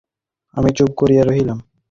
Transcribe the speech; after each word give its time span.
আমি 0.57 0.69
চুপ 0.77 0.91
করিয়া 0.97 1.23
রহিলাম। 1.23 1.57